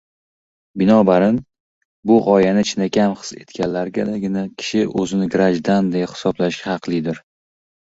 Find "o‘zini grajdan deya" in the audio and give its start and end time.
5.05-6.11